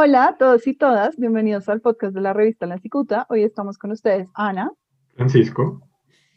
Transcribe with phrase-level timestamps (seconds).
[0.00, 3.26] Hola a todos y todas, bienvenidos al podcast de la revista La Cicuta.
[3.30, 4.70] Hoy estamos con ustedes Ana,
[5.16, 5.82] Francisco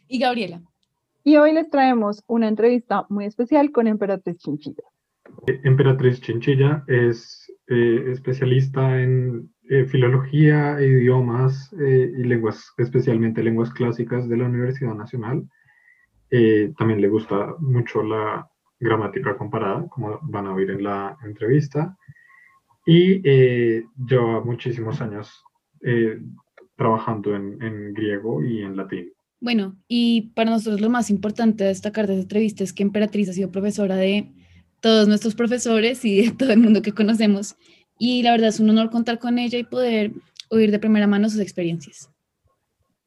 [0.08, 0.60] y Gabriela.
[1.22, 4.82] Y hoy les traemos una entrevista muy especial con Emperatriz Chinchilla.
[5.46, 14.28] Emperatriz Chinchilla es eh, especialista en eh, filología, idiomas eh, y lenguas, especialmente lenguas clásicas
[14.28, 15.48] de la Universidad Nacional.
[16.76, 18.44] también le gusta mucho la
[18.80, 21.96] gramática comparada, como van a oír en la entrevista
[22.86, 25.42] y eh, lleva muchísimos años
[25.82, 26.20] eh,
[26.76, 29.12] trabajando en, griego y en latín.
[29.40, 33.28] Bueno, y para nosotros lo más importante de destacar de esta entrevista es que Emperatriz
[33.28, 34.32] ha sido profesora de
[34.80, 37.56] todos nuestros profesores y de todo el mundo que conocemos.
[37.98, 40.12] Y la verdad es un honor contar con ella y poder
[40.50, 42.10] oír de primera mano sus experiencias.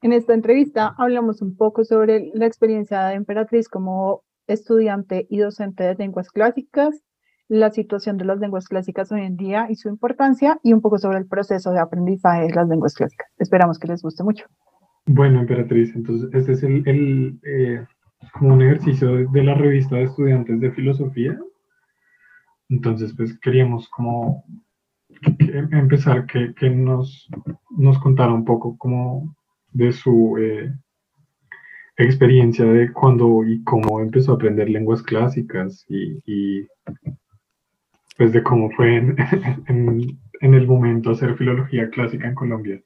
[0.02, 5.84] En esta entrevista hablamos un poco sobre la experiencia de Emperatriz como estudiante y docente
[5.84, 7.02] de lenguas clásicas,
[7.48, 10.98] la situación de las lenguas clásicas hoy en día y su importancia y un poco
[10.98, 13.28] sobre el proceso de aprendizaje de las lenguas clásicas.
[13.38, 14.46] Esperamos que les guste mucho.
[15.06, 17.84] Bueno, Emperatriz, entonces este es el, eh,
[18.32, 21.38] como un ejercicio de la revista de estudiantes de filosofía.
[22.68, 24.44] Entonces, pues queríamos como
[25.48, 27.28] empezar que, que, nos,
[27.70, 29.36] nos contara un poco como
[29.70, 30.74] de su eh,
[31.96, 36.66] experiencia de cuando y cómo empezó a aprender lenguas clásicas y
[38.16, 38.96] pues de cómo fue
[39.68, 42.80] en, el momento hacer filología clásica en Colombia.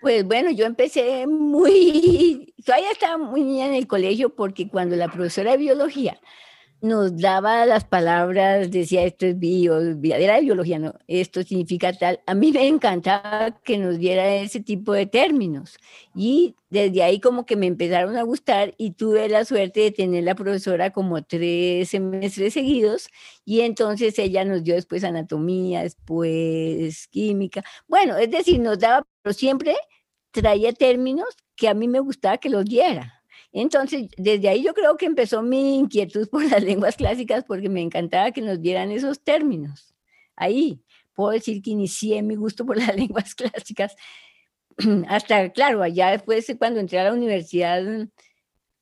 [0.00, 5.08] Pues bueno, yo empecé muy, todavía estaba muy niña en el colegio porque cuando la
[5.08, 6.18] profesora de biología
[6.84, 12.20] nos daba las palabras, decía esto es bio, era de biología, no, esto significa tal.
[12.26, 15.78] A mí me encantaba que nos diera ese tipo de términos
[16.14, 20.24] y desde ahí como que me empezaron a gustar y tuve la suerte de tener
[20.24, 23.08] la profesora como tres semestres seguidos
[23.46, 27.64] y entonces ella nos dio después anatomía, después química.
[27.88, 29.74] Bueno, es decir, nos daba, pero siempre
[30.32, 33.23] traía términos que a mí me gustaba que los diera.
[33.56, 37.80] Entonces, desde ahí yo creo que empezó mi inquietud por las lenguas clásicas porque me
[37.80, 39.94] encantaba que nos dieran esos términos.
[40.34, 40.82] Ahí
[41.14, 43.94] puedo decir que inicié mi gusto por las lenguas clásicas.
[45.08, 47.80] Hasta, claro, allá después cuando entré a la universidad,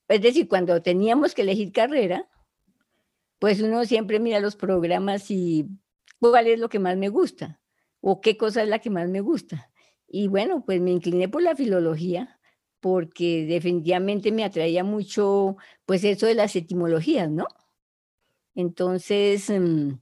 [0.09, 2.27] es decir, cuando teníamos que elegir carrera,
[3.39, 5.67] pues uno siempre mira los programas y
[6.19, 7.61] cuál es lo que más me gusta
[8.01, 9.71] o qué cosa es la que más me gusta.
[10.09, 12.41] Y bueno, pues me incliné por la filología
[12.83, 15.57] porque definitivamente me atraía mucho,
[15.87, 17.47] pues eso de las etimologías, ¿no?
[18.57, 19.93] Entonces, mm,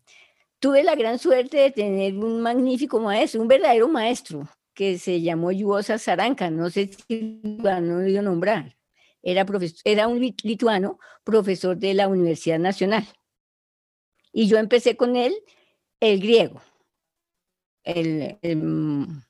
[0.59, 5.53] tuve la gran suerte de tener un magnífico maestro, un verdadero maestro, que se llamó
[5.53, 8.79] Yuosa Saranka, no sé si lo han oído nombrar.
[9.23, 9.45] Era,
[9.85, 13.07] era un lituano, profesor de la Universidad Nacional.
[14.33, 15.35] Y yo empecé con él
[16.01, 16.63] el griego,
[17.85, 19.23] el, el mm,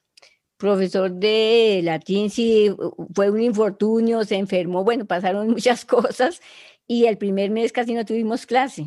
[0.60, 2.70] profesor de latín sí
[3.14, 6.40] fue un infortunio, se enfermó, bueno, pasaron muchas cosas
[6.86, 8.86] y el primer mes casi no tuvimos clase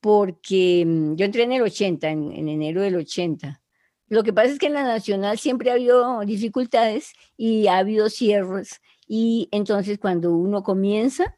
[0.00, 3.60] porque mm, yo entré en el 80, en, enero del 80.
[4.08, 8.10] Lo que pasa es que en la nacional siempre ha habido dificultades y ha habido
[8.10, 11.36] cierres y entonces cuando uno comienza,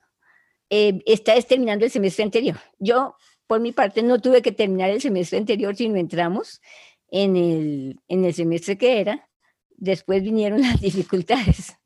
[0.68, 2.56] eh, está terminando el semestre anterior.
[2.80, 3.14] Yo,
[3.46, 6.60] por mi parte, no tuve que terminar el semestre anterior, sino entramos
[7.08, 9.25] en el, en el semestre que era
[9.76, 11.76] después vinieron las dificultades.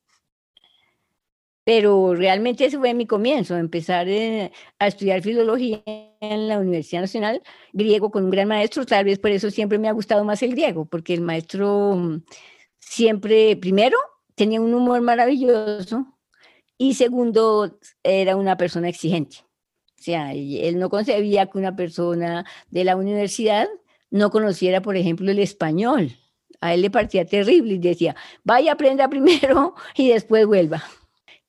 [1.65, 5.83] Pero realmente ese fue mi comienzo, empezar eh, a estudiar filología
[6.21, 7.43] en la Universidad Nacional,
[7.73, 10.53] griego con un gran maestro, tal vez por eso siempre me ha gustado más el
[10.53, 12.23] griego, porque el maestro mm,
[12.79, 13.99] siempre, primero,
[14.35, 16.07] tenía un humor maravilloso
[16.79, 19.39] y segundo, era una persona exigente.
[19.99, 23.69] O sea, él no concebía que una persona de la universidad
[24.11, 26.17] no conociera, por ejemplo, el español
[26.61, 30.83] a él le parecía terrible y decía, vaya, aprenda primero y después vuelva.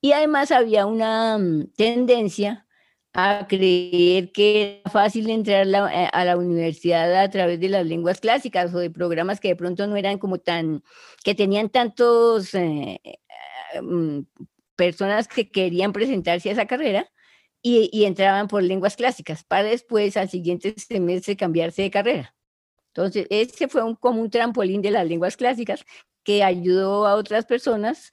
[0.00, 2.66] Y además había una mm, tendencia
[3.14, 8.20] a creer que era fácil entrar eh, a la universidad a través de las lenguas
[8.20, 10.82] clásicas o de programas que de pronto no eran como tan,
[11.22, 14.20] que tenían tantos eh, eh, mm,
[14.76, 17.10] personas que querían presentarse a esa carrera
[17.62, 22.34] y, y entraban por lenguas clásicas para después al siguiente semestre cambiarse de carrera.
[22.94, 25.84] Entonces, ese fue un, como un trampolín de las lenguas clásicas
[26.22, 28.12] que ayudó a otras personas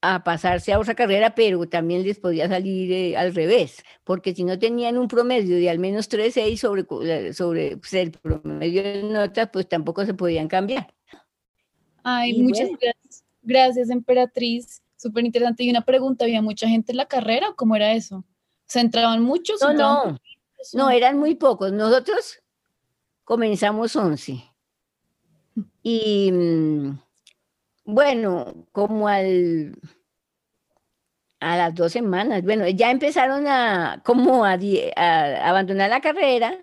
[0.00, 4.44] a pasarse a otra carrera, pero también les podía salir eh, al revés, porque si
[4.44, 9.02] no tenían un promedio de al menos 3.6 sobre, eh, sobre pues, el promedio de
[9.02, 10.94] notas, pues tampoco se podían cambiar.
[12.04, 13.24] Ay, muchas gracias.
[13.42, 14.82] Gracias, Emperatriz.
[14.96, 15.64] Súper interesante.
[15.64, 18.24] Y una pregunta, ¿había mucha gente en la carrera o cómo era eso?
[18.66, 19.60] ¿Se entraban muchos?
[19.62, 20.18] No, no,
[20.74, 21.72] no, eran muy pocos.
[21.72, 22.40] Nosotros
[23.28, 24.42] comenzamos 11.
[25.82, 26.98] Y mm,
[27.84, 29.78] bueno, como al
[31.40, 34.56] a las dos semanas, bueno, ya empezaron a como a,
[34.96, 36.58] a abandonar la carrera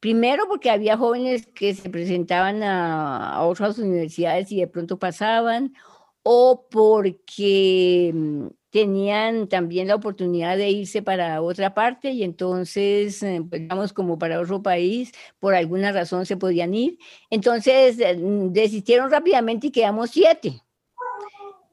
[0.00, 5.74] Primero porque había jóvenes que se presentaban a, otras universidades y de pronto pasaban,
[6.22, 13.42] o porque mm, tenían también la oportunidad de irse para otra parte y entonces, eh,
[13.48, 16.98] pues, digamos, como para otro país, por alguna razón se podían ir.
[17.30, 20.60] Entonces eh, mm, desistieron rápidamente y quedamos siete.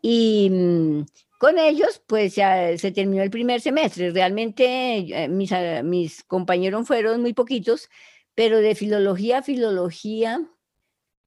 [0.02, 1.02] Y mm,
[1.40, 4.12] con ellos, pues ya se terminó el primer semestre.
[4.12, 5.52] Realmente eh, mis,
[5.84, 7.90] mis compañeros fueron muy poquitos,
[8.34, 10.42] pero de filología a filología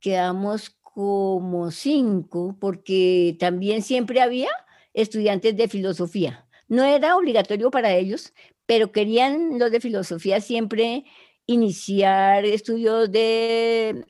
[0.00, 4.48] quedamos como cinco, porque también siempre había
[4.96, 6.48] estudiantes de filosofía.
[6.68, 8.32] No era obligatorio para ellos,
[8.66, 11.04] pero querían los de filosofía siempre
[11.46, 14.04] iniciar estudios de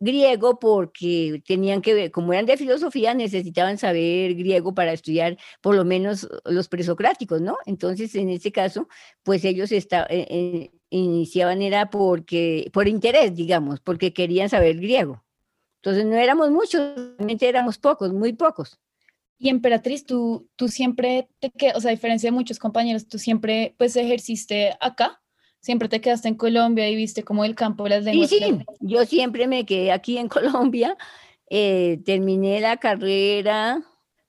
[0.00, 5.84] griego porque tenían que como eran de filosofía, necesitaban saber griego para estudiar por lo
[5.84, 7.56] menos los presocráticos, ¿no?
[7.64, 8.88] Entonces, en ese caso,
[9.22, 15.24] pues ellos está, eh, eh, iniciaban era porque, por interés, digamos, porque querían saber griego.
[15.82, 18.80] Entonces, no éramos muchos, realmente éramos pocos, muy pocos.
[19.38, 23.18] Y emperatriz, tú, tú siempre te quedas, o sea, a diferencia de muchos compañeros, tú
[23.18, 25.20] siempre pues ejerciste acá.
[25.60, 28.28] Siempre te quedaste en Colombia y viste como el campo de las lenguas.
[28.28, 30.96] Sí, sí, yo siempre me quedé aquí en Colombia,
[31.48, 33.82] eh, terminé la carrera,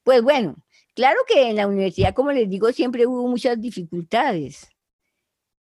[0.06, 0.56] pues bueno,
[0.94, 4.70] claro que en la universidad, como les digo, siempre hubo muchas dificultades.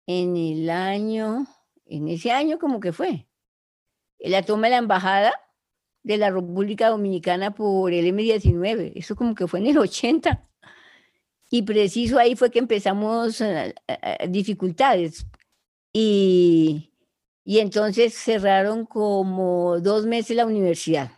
[0.06, 1.46] En el año,
[1.84, 3.28] en ese año como que fue,
[4.18, 5.32] la toma de la embajada
[6.02, 10.46] de la República Dominicana por el M19, eso como que fue en el 80.
[11.50, 15.26] Y preciso ahí fue que empezamos eh, eh, dificultades,
[15.92, 16.92] y,
[17.44, 21.10] y entonces cerraron como dos meses la universidad.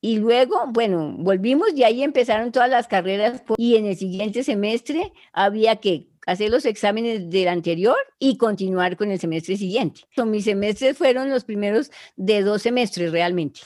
[0.00, 5.12] Y luego, bueno, volvimos y ahí empezaron todas las carreras y en el siguiente semestre
[5.32, 10.02] había que hacer los exámenes del anterior y continuar con el semestre siguiente.
[10.26, 13.60] Mis semestres fueron los primeros de dos semestres realmente,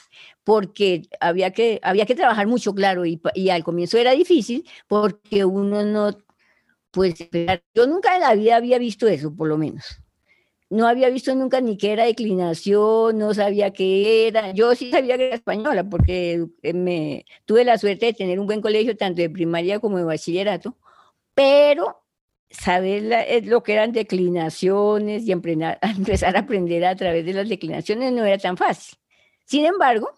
[0.44, 5.44] porque había que, había que trabajar mucho, claro, y, y al comienzo era difícil porque
[5.44, 6.16] uno no
[6.90, 7.14] pues
[7.74, 9.84] yo nunca en la vida había visto eso, por lo menos.
[10.70, 14.52] No había visto nunca ni qué era declinación, no sabía qué era.
[14.52, 18.46] Yo sí sabía que era española porque eh, me tuve la suerte de tener un
[18.46, 20.76] buen colegio tanto de primaria como de bachillerato,
[21.34, 22.02] pero
[22.50, 28.12] saber eh, lo que eran declinaciones y empezar a aprender a través de las declinaciones
[28.12, 28.98] no era tan fácil.
[29.44, 30.10] Sin embargo,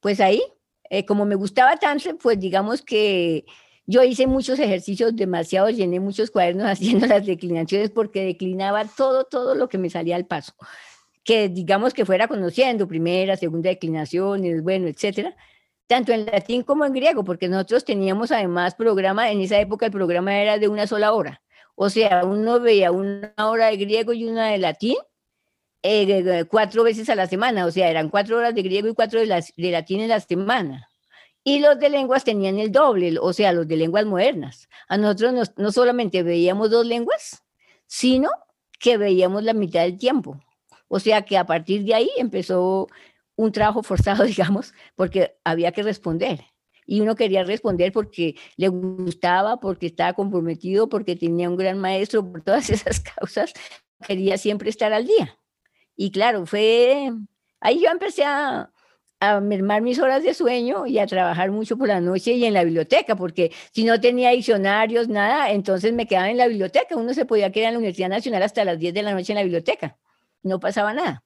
[0.00, 0.42] pues ahí,
[0.90, 3.44] eh, como me gustaba tanto, pues digamos que
[3.86, 9.54] yo hice muchos ejercicios, demasiado, llené muchos cuadernos haciendo las declinaciones porque declinaba todo, todo
[9.54, 10.54] lo que me salía al paso.
[11.22, 15.36] Que digamos que fuera conociendo primera, segunda declinaciones, bueno, etcétera,
[15.86, 19.92] tanto en latín como en griego, porque nosotros teníamos además programa, en esa época el
[19.92, 21.43] programa era de una sola hora.
[21.74, 24.96] O sea, uno veía una hora de griego y una de latín
[25.82, 29.20] eh, cuatro veces a la semana, o sea, eran cuatro horas de griego y cuatro
[29.20, 30.88] de, de latín en la semana.
[31.44, 34.68] Y los de lenguas tenían el doble, o sea, los de lenguas modernas.
[34.88, 37.42] A nosotros no solamente veíamos dos lenguas,
[37.86, 38.30] sino
[38.80, 40.40] que veíamos la mitad del tiempo.
[40.88, 42.88] O sea que a partir de ahí empezó
[43.36, 46.44] un trabajo forzado, digamos, porque había que responder.
[46.86, 52.30] Y uno quería responder porque le gustaba, porque estaba comprometido, porque tenía un gran maestro,
[52.30, 53.52] por todas esas causas,
[54.06, 55.38] quería siempre estar al día.
[55.96, 57.10] Y claro, fue,
[57.60, 58.70] ahí yo empecé a,
[59.20, 62.54] a mermar mis horas de sueño y a trabajar mucho por la noche y en
[62.54, 66.96] la biblioteca, porque si no tenía diccionarios, nada, entonces me quedaba en la biblioteca.
[66.96, 69.36] Uno se podía quedar en la Universidad Nacional hasta las 10 de la noche en
[69.36, 69.98] la biblioteca.
[70.42, 71.23] No pasaba nada.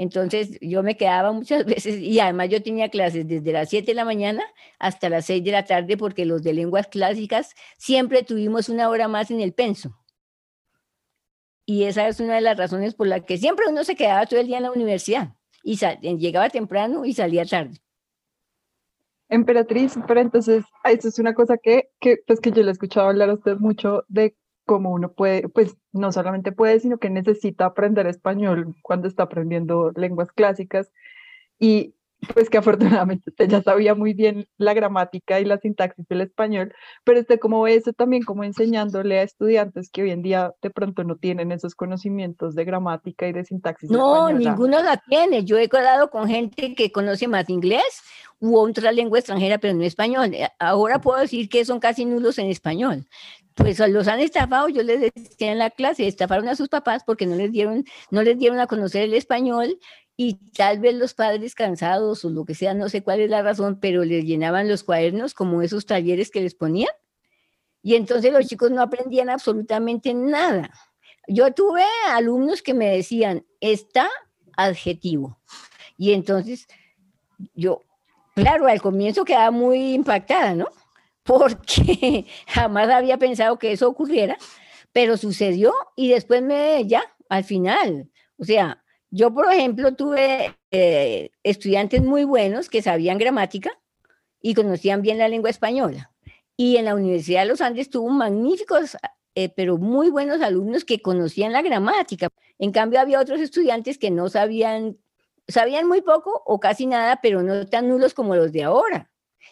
[0.00, 3.94] Entonces yo me quedaba muchas veces y además yo tenía clases desde las 7 de
[3.94, 4.42] la mañana
[4.78, 9.08] hasta las 6 de la tarde porque los de lenguas clásicas siempre tuvimos una hora
[9.08, 9.94] más en el penso.
[11.66, 14.40] Y esa es una de las razones por las que siempre uno se quedaba todo
[14.40, 15.76] el día en la universidad y
[16.16, 17.76] llegaba temprano y salía tarde.
[19.28, 23.08] Emperatriz, pero entonces, eso es una cosa que, que, pues que yo le he escuchado
[23.08, 27.66] hablar a usted mucho de cómo uno puede, pues no solamente puede, sino que necesita
[27.66, 30.92] aprender español cuando está aprendiendo lenguas clásicas.
[31.58, 31.94] Y
[32.34, 36.74] pues que afortunadamente usted ya sabía muy bien la gramática y la sintaxis del español,
[37.04, 40.70] pero usted cómo ve eso también como enseñándole a estudiantes que hoy en día de
[40.70, 43.90] pronto no tienen esos conocimientos de gramática y de sintaxis.
[43.90, 45.44] No, ninguno la tiene.
[45.44, 48.02] Yo he quedado con gente que conoce más inglés
[48.38, 50.34] u otra lengua extranjera, pero no español.
[50.34, 53.06] Eh, ahora puedo decir que son casi nulos en español.
[53.60, 57.26] Pues los han estafado, yo les decía en la clase, estafaron a sus papás porque
[57.26, 59.78] no les dieron, no les dieron a conocer el español
[60.16, 63.42] y tal vez los padres cansados o lo que sea, no sé cuál es la
[63.42, 66.90] razón, pero les llenaban los cuadernos como esos talleres que les ponían.
[67.82, 70.70] Y entonces los chicos no aprendían absolutamente nada.
[71.28, 74.08] Yo tuve alumnos que me decían, está
[74.56, 75.38] adjetivo.
[75.98, 76.66] Y entonces
[77.54, 77.82] yo,
[78.34, 80.66] claro, al comienzo quedaba muy impactada, ¿no?
[81.30, 84.36] Porque jamás había pensado que eso ocurriera,
[84.92, 91.30] pero sucedió y después me, ya, al final, o sea, yo, por ejemplo, tuve eh,
[91.44, 93.70] estudiantes muy buenos que sabían gramática
[94.42, 96.12] y conocían bien la lengua española.
[96.56, 98.96] Y en la Universidad de los Andes tuvo magníficos,
[99.36, 102.28] eh, pero muy buenos alumnos que conocían la gramática.
[102.58, 104.98] En cambio, había otros estudiantes que no sabían,
[105.46, 109.10] sabían muy poco o casi nada, pero no tan nulos como los de ahora.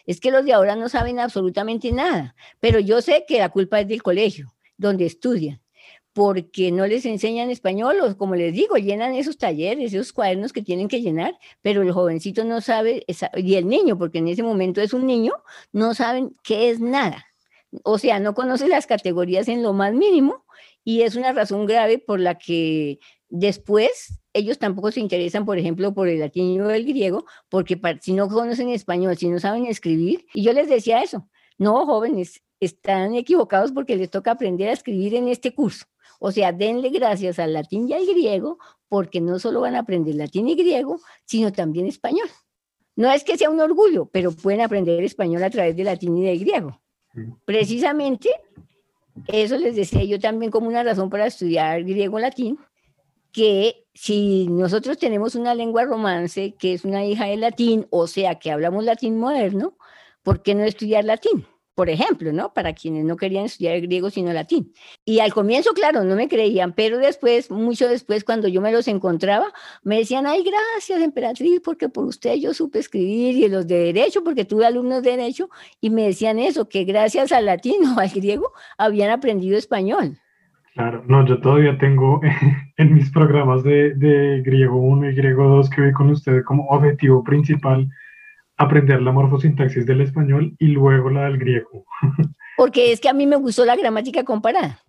[0.09, 3.79] Es que los de ahora no saben absolutamente nada, pero yo sé que la culpa
[3.79, 5.61] es del colegio, donde estudian
[6.13, 10.63] porque no les enseñan español o como les digo, llenan esos talleres, esos cuadernos que
[10.63, 14.81] tienen que llenar, pero el jovencito no sabe, y el niño, porque en ese momento
[14.81, 15.33] es un niño,
[15.71, 17.27] no saben qué es nada.
[17.83, 20.43] O sea, no conoce las categorías en lo más mínimo
[20.83, 22.97] y es una razón grave por la que
[23.29, 28.13] después ellos tampoco se interesan, por ejemplo, por el latín o el griego, porque si
[28.13, 33.15] no conocen español, si no saben escribir, y yo les decía eso, no, jóvenes, están
[33.15, 35.85] equivocados porque les toca aprender a escribir en este curso.
[36.19, 40.15] O sea, denle gracias al latín y al griego, porque no solo van a aprender
[40.15, 42.27] latín y griego, sino también español.
[42.95, 46.25] No es que sea un orgullo, pero pueden aprender español a través de latín y
[46.25, 46.81] de griego.
[47.45, 48.29] Precisamente,
[49.27, 52.59] eso les decía yo también como una razón para estudiar griego-latín,
[53.31, 58.35] que si nosotros tenemos una lengua romance que es una hija del latín, o sea,
[58.35, 59.77] que hablamos latín moderno,
[60.23, 61.45] ¿por qué no estudiar latín?
[61.79, 62.53] por ejemplo, ¿no?
[62.53, 64.73] Para quienes no querían estudiar griego sino latín.
[65.05, 68.89] Y al comienzo, claro, no me creían, pero después, mucho después, cuando yo me los
[68.89, 73.93] encontraba, me decían, ay, gracias, emperatriz, porque por usted yo supe escribir, y los de
[73.93, 77.99] derecho, porque tuve alumnos de derecho, y me decían eso, que gracias al latín o
[78.01, 80.19] al griego habían aprendido español.
[80.79, 82.21] Claro, no, yo todavía tengo
[82.77, 86.67] en mis programas de, de griego 1 y griego 2 que vi con ustedes como
[86.69, 87.89] objetivo principal
[88.55, 91.83] aprender la morfosintaxis del español y luego la del griego.
[92.55, 94.81] Porque es que a mí me gustó la gramática comparada.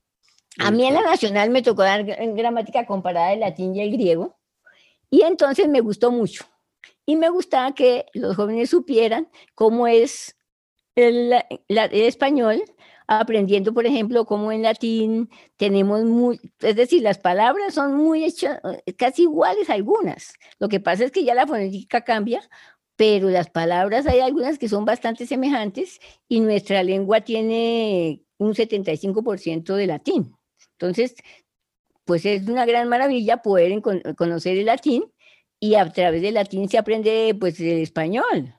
[0.60, 4.36] A mí en la nacional me tocó dar gramática comparada del latín y el griego.
[5.10, 6.44] Y entonces me gustó mucho.
[7.04, 10.36] Y me gustaba que los jóvenes supieran cómo es
[10.94, 11.34] el,
[11.68, 12.62] español,
[13.18, 18.60] aprendiendo, por ejemplo, cómo en latín tenemos muy, es decir, las palabras son muy hechas,
[18.96, 20.34] casi iguales algunas.
[20.60, 22.40] Lo que pasa es que ya la fonética cambia
[23.00, 29.74] pero las palabras hay algunas que son bastante semejantes y nuestra lengua tiene un 75%
[29.74, 30.36] de latín.
[30.72, 31.14] Entonces,
[32.04, 33.80] pues es una gran maravilla poder
[34.16, 35.04] conocer el latín
[35.58, 38.54] y a través del latín se aprende pues el español.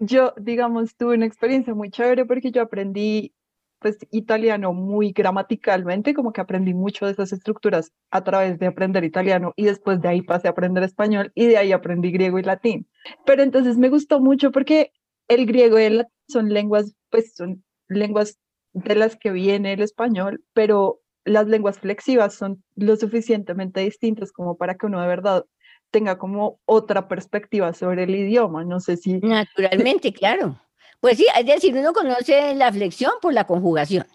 [0.00, 3.34] Yo, digamos, tuve una experiencia muy chévere porque yo aprendí
[3.78, 9.04] pues italiano muy gramaticalmente, como que aprendí mucho de esas estructuras a través de aprender
[9.04, 12.42] italiano y después de ahí pasé a aprender español y de ahí aprendí griego y
[12.42, 12.88] latín.
[13.24, 14.92] Pero entonces me gustó mucho porque
[15.28, 18.38] el griego y el latín son lenguas, pues son lenguas
[18.72, 24.56] de las que viene el español, pero las lenguas flexivas son lo suficientemente distintas como
[24.56, 25.44] para que uno de verdad
[25.90, 28.64] tenga como otra perspectiva sobre el idioma.
[28.64, 29.18] No sé si...
[29.20, 30.60] Naturalmente, claro.
[31.00, 34.06] Pues sí, es decir, uno conoce la flexión por la conjugación,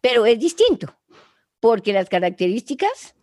[0.00, 0.94] pero es distinto,
[1.60, 3.14] porque las características,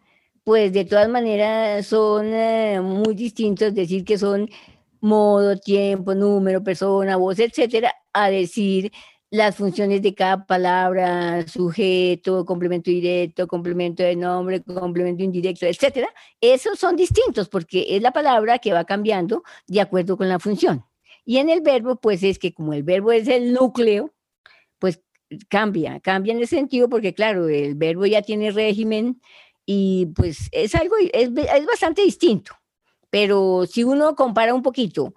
[0.44, 4.50] pues de todas maneras son eh, muy distintos, es decir, que son
[5.02, 8.92] modo, tiempo, número, persona, voz, etcétera, a decir
[9.32, 16.08] las funciones de cada palabra, sujeto, complemento directo, complemento de nombre, complemento indirecto, etcétera.
[16.42, 20.86] Esos son distintos porque es la palabra que va cambiando de acuerdo con la función.
[21.26, 24.14] Y en el verbo, pues es que como el verbo es el núcleo,
[24.80, 25.02] pues
[25.50, 29.22] cambia, cambia en el sentido porque claro, el verbo ya tiene régimen
[29.66, 32.54] y pues es algo, es, es bastante distinto.
[33.10, 35.14] Pero si uno compara un poquito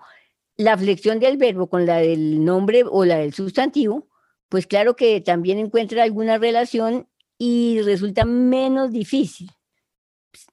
[0.57, 4.09] la flexión del verbo con la del nombre o la del sustantivo,
[4.49, 9.51] pues claro que también encuentra alguna relación y resulta menos difícil.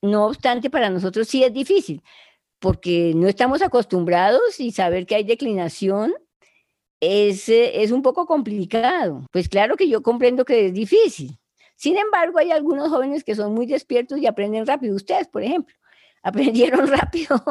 [0.01, 2.03] No obstante, para nosotros sí es difícil,
[2.59, 6.13] porque no estamos acostumbrados y saber que hay declinación
[6.99, 9.25] es, eh, es un poco complicado.
[9.31, 11.37] Pues claro que yo comprendo que es difícil.
[11.75, 14.95] Sin embargo, hay algunos jóvenes que son muy despiertos y aprenden rápido.
[14.95, 15.75] Ustedes, por ejemplo,
[16.23, 17.41] aprendieron rápido.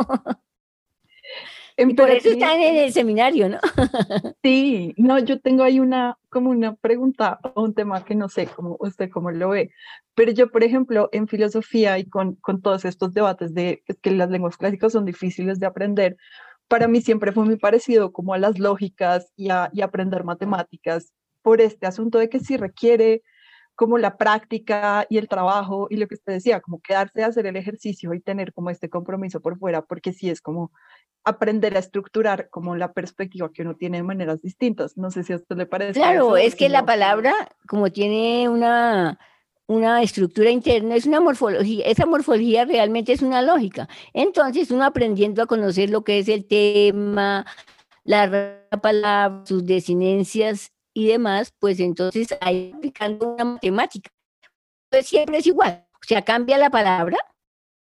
[1.76, 3.58] Y por eso están en el seminario, ¿no?
[4.42, 8.46] sí, no, yo tengo ahí una, como una pregunta o un tema que no sé
[8.46, 9.70] cómo usted cómo lo ve,
[10.14, 14.30] pero yo, por ejemplo, en filosofía y con, con todos estos debates de que las
[14.30, 16.16] lenguas clásicas son difíciles de aprender,
[16.68, 21.12] para mí siempre fue muy parecido como a las lógicas y a y aprender matemáticas
[21.42, 23.22] por este asunto de que sí requiere
[23.74, 27.46] como la práctica y el trabajo y lo que usted decía, como quedarse a hacer
[27.46, 30.70] el ejercicio y tener como este compromiso por fuera, porque sí es como
[31.24, 34.96] aprender a estructurar como la perspectiva que uno tiene de maneras distintas.
[34.96, 35.94] No sé si a usted le parece.
[35.94, 37.34] Claro, es que la palabra,
[37.66, 39.18] como tiene una,
[39.66, 43.88] una estructura interna, es una morfología, esa morfología realmente es una lógica.
[44.12, 47.46] Entonces, uno aprendiendo a conocer lo que es el tema,
[48.04, 54.10] la palabra, sus desinencias y demás, pues entonces ahí aplicando una matemática.
[54.88, 57.18] Pues siempre es igual, o sea, cambia la palabra,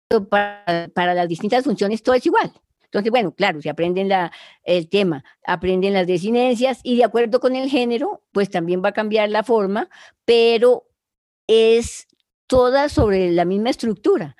[0.08, 2.54] pero para, las distintas funciones todo es igual.
[2.84, 4.32] Entonces, bueno, claro, se aprenden la,
[4.64, 8.94] el tema, aprenden las desinencias y de acuerdo con el género, pues también va a
[8.94, 9.90] cambiar la forma,
[10.26, 10.88] pero
[11.48, 12.08] es
[12.48, 14.36] toda sobre la misma estructura.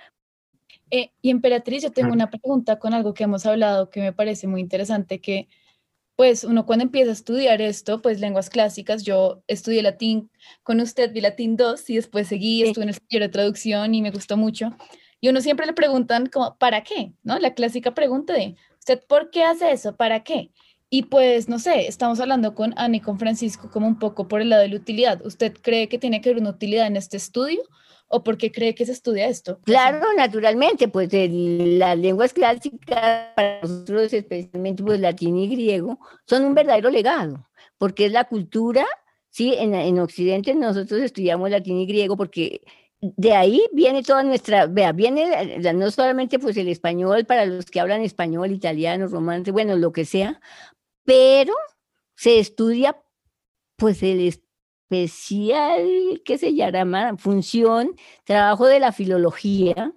[0.92, 4.48] Eh, y Emperatriz, yo tengo una pregunta con algo que hemos hablado que me parece
[4.48, 5.48] muy interesante, que
[6.16, 10.30] pues uno cuando empieza a estudiar esto, pues lenguas clásicas, yo estudié latín
[10.64, 14.02] con usted, vi latín 2 y después seguí, estuve en el taller de traducción y
[14.02, 14.72] me gustó mucho.
[15.20, 17.14] Y uno siempre le preguntan como, ¿para qué?
[17.24, 17.38] ¿No?
[17.40, 19.96] La clásica pregunta de, ¿usted por qué hace eso?
[19.96, 20.52] ¿Para qué?
[20.90, 24.42] Y pues, no sé, estamos hablando con Ana y con Francisco como un poco por
[24.42, 25.26] el lado de la utilidad.
[25.26, 27.62] ¿Usted cree que tiene que haber una utilidad en este estudio?
[28.12, 29.60] ¿O por qué cree que se estudia esto?
[29.64, 36.54] Claro, naturalmente, pues las lenguas clásicas, para nosotros especialmente pues latín y griego, son un
[36.54, 38.86] verdadero legado, porque es la cultura,
[39.30, 42.62] sí, en, en Occidente nosotros estudiamos latín y griego porque
[43.02, 47.80] de ahí viene toda nuestra, vea, viene no solamente pues el español para los que
[47.80, 50.40] hablan español, italiano, romance, bueno, lo que sea,
[51.04, 51.54] pero
[52.16, 53.02] se estudia
[53.76, 54.20] pues el,
[54.92, 59.94] especial que se llama función, trabajo de la filología,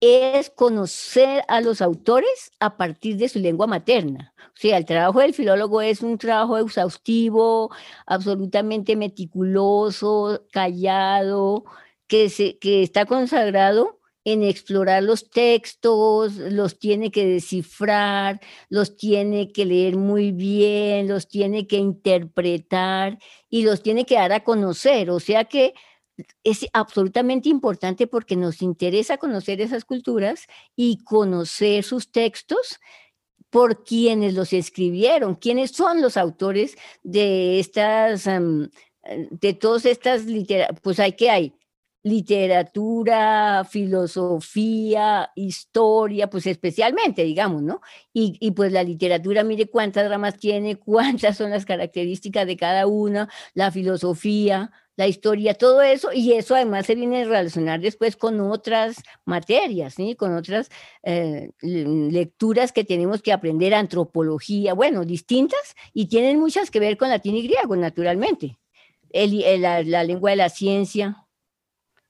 [0.00, 4.34] es conocer a los autores a partir de su lengua materna.
[4.38, 7.70] O sea, el trabajo del filólogo es un trabajo exhaustivo,
[8.06, 11.64] absolutamente meticuloso, callado,
[12.06, 19.52] que, se, que está consagrado en explorar los textos, los tiene que descifrar, los tiene
[19.52, 25.10] que leer muy bien, los tiene que interpretar y los tiene que dar a conocer.
[25.10, 25.74] O sea que
[26.44, 32.80] es absolutamente importante porque nos interesa conocer esas culturas y conocer sus textos
[33.50, 41.00] por quienes los escribieron, quiénes son los autores de estas, de todas estas literaturas, pues
[41.00, 41.57] hay que hay
[42.08, 47.80] literatura, filosofía, historia, pues especialmente, digamos, ¿no?
[48.12, 53.28] Y, pues la literatura, mire cuántas ramas tiene, cuántas son las características de cada una,
[53.54, 58.40] la filosofía, la historia, todo eso, y eso además se viene a relacionar después con
[58.40, 60.16] otras materias, ¿sí?
[60.16, 60.70] Con otras
[61.04, 67.10] eh, lecturas que tenemos que aprender, antropología, bueno, distintas, y tienen muchas que ver con
[67.10, 68.58] latín y griego, naturalmente.
[69.12, 71.27] la lengua de la ciencia,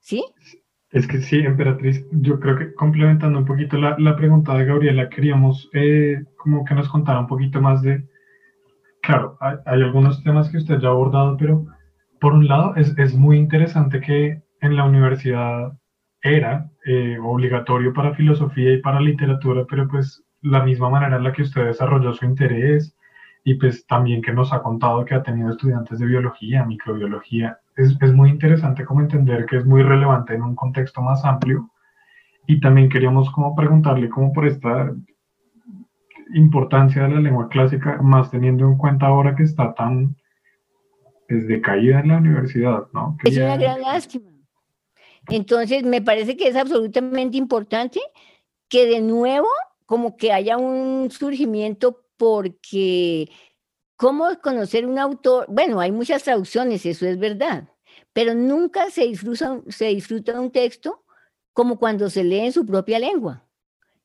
[0.09, 0.25] ¿Sí?
[0.91, 5.11] Es que sí, Emperatriz, yo creo que complementando un poquito la, la pregunta de Gabriela,
[5.11, 8.09] queríamos eh, como que nos contara un poquito más de,
[9.03, 11.67] claro, hay, algunos temas que usted ya ha abordado, pero
[12.23, 15.75] por un lado es, es muy interesante que en la universidad
[16.23, 21.35] era eh, obligatorio para filosofía y para literatura, pero pues la misma manera en la
[21.35, 22.97] que usted desarrolló su interés
[23.45, 27.97] y pues también que nos ha contado que ha tenido estudiantes de biología, microbiología, es,
[28.01, 31.71] es, muy interesante como entender que es muy relevante en un contexto más amplio.
[32.47, 34.93] Y también queríamos como preguntarle como por esta
[36.35, 40.17] importancia de la lengua clásica, más teniendo en cuenta ahora que está tan
[41.29, 43.17] desde caída en la universidad, ¿no?
[43.25, 44.31] Es una gran lástima.
[45.29, 48.01] Entonces, me parece que es absolutamente importante
[48.69, 49.49] que de nuevo
[49.85, 53.29] como que haya un surgimiento porque
[53.99, 55.47] ¿Cómo conocer un autor?
[55.49, 57.69] Bueno, hay muchas traducciones, eso es verdad,
[58.13, 59.99] pero nunca se disfruta, se
[60.39, 61.05] un texto
[61.53, 63.45] como cuando se lee en su propia lengua.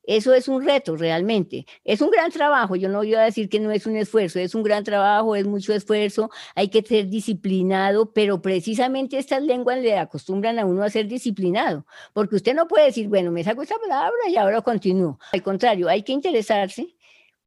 [0.02, 1.68] Eso es un reto realmente.
[1.84, 2.76] Es un gran trabajo.
[2.76, 4.40] Yo no voy a decir que no es un esfuerzo.
[4.40, 6.32] Es un gran trabajo, es mucho esfuerzo.
[6.56, 11.86] Hay que ser disciplinado, pero precisamente estas lenguas le acostumbran a uno a ser disciplinado.
[12.14, 15.20] Porque usted no puede decir, bueno, me saco esta palabra y ahora continúo.
[15.32, 16.96] Al contrario, hay que interesarse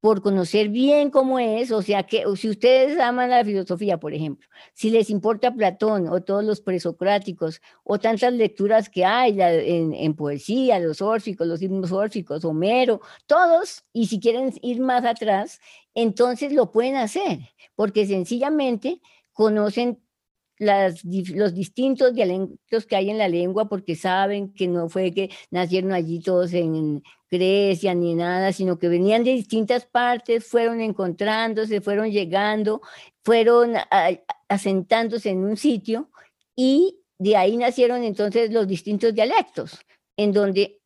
[0.01, 4.47] por conocer bien cómo es, o sea, que si ustedes aman la filosofía, por ejemplo,
[4.75, 10.15] si les importa Platón o todos los presocráticos o tantas lecturas que hay en, en
[10.15, 15.61] poesía, los órficos, los himnos órficos, Homero, todos, y si quieren ir más atrás,
[15.95, 17.41] entonces lo pueden hacer,
[17.75, 19.01] porque sencillamente
[19.33, 20.01] conocen
[20.59, 25.31] las, los distintos dialectos que hay en la lengua porque saben que no fue que
[25.51, 31.81] nacieron allí todos en Grecia ni nada, sino que venían de distintas partes, fueron encontrándose,
[31.81, 32.81] fueron llegando,
[33.25, 33.75] fueron
[34.49, 36.11] asentándose en un sitio
[36.55, 39.79] y de ahí nacieron entonces los distintos dialectos,
[40.17, 40.81] en donde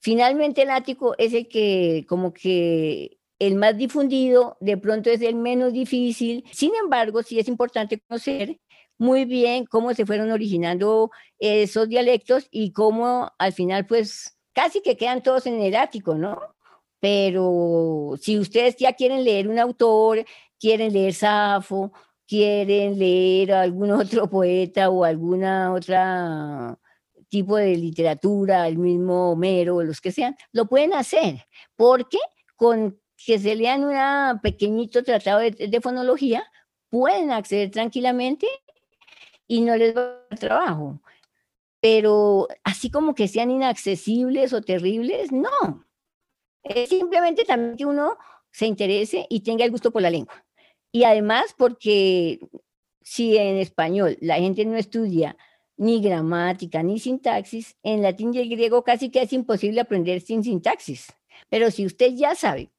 [0.00, 5.34] finalmente el ático es el que como que el más difundido, de pronto es el
[5.34, 6.44] menos difícil.
[6.52, 8.60] Sin embargo, sí es importante conocer
[9.00, 14.98] muy bien cómo se fueron originando esos dialectos y cómo al final pues casi que
[14.98, 16.38] quedan todos en el ático, ¿no?
[17.00, 20.22] Pero si ustedes ya quieren leer un autor,
[20.58, 21.92] quieren leer Safo,
[22.28, 26.78] quieren leer algún otro poeta o alguna otra
[27.30, 32.18] tipo de literatura, el mismo Homero, los que sean, lo pueden hacer, porque
[32.54, 36.44] con que se lean un pequeñito tratado de fonología,
[36.90, 38.46] pueden acceder tranquilamente
[39.50, 41.00] y no les va a dar trabajo.
[41.80, 45.84] Pero así como que sean inaccesibles o terribles, no.
[46.62, 48.16] Es simplemente también que uno
[48.52, 50.46] se interese y tenga el gusto por la lengua.
[50.92, 52.38] Y además porque
[53.02, 55.36] si en español la gente no estudia
[55.76, 60.44] ni gramática ni sintaxis, en latín y el griego casi que es imposible aprender sin
[60.44, 61.08] sintaxis.
[61.48, 62.70] Pero si usted ya sabe,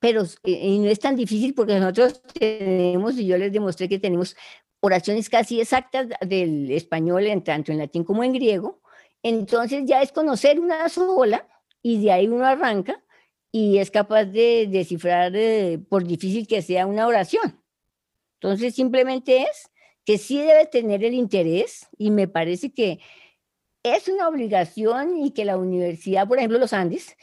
[0.00, 4.36] pero y no es tan difícil porque nosotros tenemos, y yo les demostré que tenemos
[4.84, 8.82] oraciones casi exactas del español, en tanto en latín como en griego,
[9.22, 11.48] entonces ya es conocer una sola
[11.80, 13.02] y de ahí uno arranca
[13.50, 17.62] y es capaz de descifrar, eh, por difícil que sea, una oración.
[18.34, 19.70] Entonces simplemente es
[20.04, 23.00] que sí debe tener el interés y me parece que
[23.82, 27.16] es una obligación y que la universidad, por ejemplo, los Andes,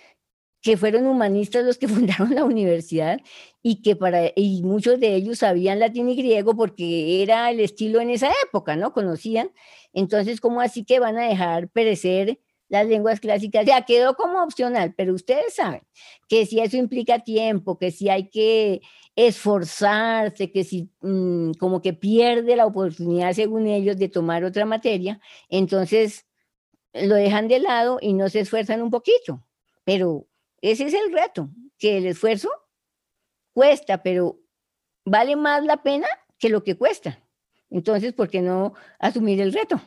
[0.62, 3.19] que fueron humanistas los que fundaron la universidad
[3.62, 8.00] y que para y muchos de ellos sabían latín y griego porque era el estilo
[8.00, 8.93] en esa época, ¿no?
[8.93, 9.52] Conocían.
[9.93, 13.65] Entonces, ¿cómo así que van a dejar perecer las lenguas clásicas?
[13.65, 15.82] Ya quedó como opcional, pero ustedes saben
[16.28, 18.82] que si eso implica tiempo, que si hay que
[19.15, 25.19] esforzarse, que si mm, como que pierde la oportunidad, según ellos, de tomar otra materia,
[25.50, 26.26] entonces
[26.93, 29.43] lo dejan de lado y no se esfuerzan un poquito.
[29.84, 30.28] Pero
[30.62, 32.50] ese es el reto, que el esfuerzo
[33.54, 34.39] cuesta, pero
[35.06, 37.19] vale más la pena que lo que cuesta.
[37.69, 39.82] Entonces, ¿por qué no asumir el reto?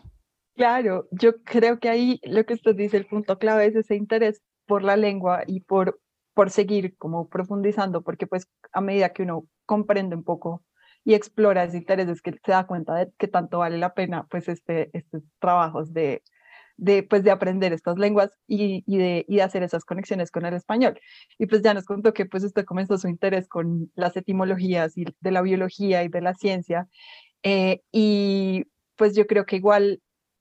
[0.54, 4.40] Claro, yo creo que ahí lo que usted dice, el punto clave es ese interés
[4.66, 6.00] por la lengua y por,
[6.32, 10.64] por seguir como profundizando, porque pues a medida que uno comprende un poco
[11.04, 14.26] y explora ese interés es que se da cuenta de que tanto vale la pena
[14.30, 16.22] pues este, estos trabajos de
[16.76, 20.54] de, pues, de aprender estas lenguas y, y, de, y hacer esas conexiones con el
[20.54, 20.98] español.
[21.38, 25.04] Y pues ya nos contó que pues usted comenzó su interés con las etimologías y
[25.20, 26.88] de la biología y de la ciencia.
[27.42, 28.64] Eh, y
[28.96, 30.00] pues yo creo que igual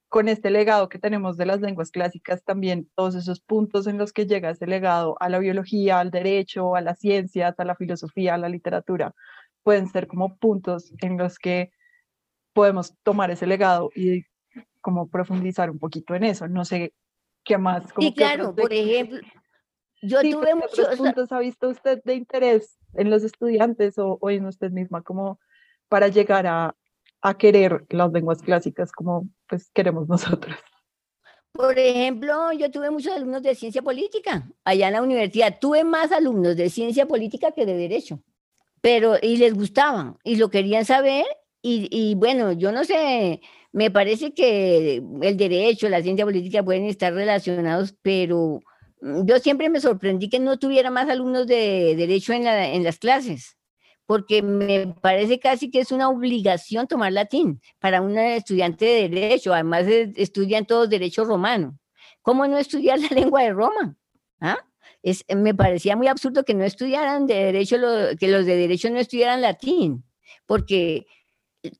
[0.09, 4.13] con este legado que tenemos de las lenguas clásicas, también todos esos puntos en los
[4.13, 8.35] que llega ese legado a la biología, al derecho, a la ciencia, a la filosofía,
[8.35, 9.15] a la literatura,
[9.63, 11.71] pueden ser como puntos en los que
[12.53, 14.23] podemos tomar ese legado y
[14.83, 16.47] como profundizar un poquito en eso.
[16.47, 16.93] No sé
[17.43, 17.91] qué más.
[17.91, 19.19] Como sí, claro, por ejemplo,
[20.03, 24.29] yo tuve pues, muchos puntos ha visto usted de interés en los estudiantes o, o,
[24.29, 25.39] en usted misma como
[25.87, 26.75] para llegar a,
[27.21, 30.55] a querer las lenguas clásicas como pues queremos nosotros?
[31.53, 35.57] Por ejemplo, yo tuve muchos alumnos de ciencia política allá en la universidad.
[35.59, 38.19] Tuve más alumnos de ciencia política que de derecho,
[38.81, 41.25] pero y les gustaban y lo querían saber.
[41.61, 43.39] Y, y bueno, yo no sé,
[43.73, 48.61] me parece que el derecho, la ciencia política pueden estar relacionados, pero
[49.01, 53.57] mm, yo siempre me sorprendí que no tuviera más alumnos de derecho en, las clases,
[54.05, 59.53] porque me parece casi que es una obligación tomar latín para un estudiante de derecho.
[59.53, 61.77] Además, estudian todos derecho romano.
[62.21, 63.97] ¿Cómo no estudiar la lengua de Roma?
[64.39, 64.59] ¿Ah?
[65.35, 67.77] Me parecía muy absurdo que no estudiaran de derecho,
[68.19, 70.05] que los de derecho no estudiaran latín,
[70.45, 71.07] porque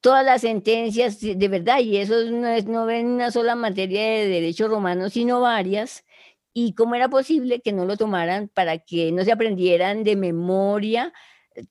[0.02, 4.68] todas las sentencias de verdad, y eso no, es, no una sola materia de derecho
[4.68, 6.06] romano, sino varias,
[6.54, 11.14] y cómo era posible que no lo tomaran para que no se aprendieran de memoria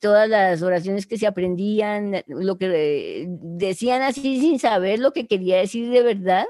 [0.00, 5.58] todas las oraciones que se aprendían, lo que decían así sin saber lo que quería
[5.58, 6.46] decir de verdad,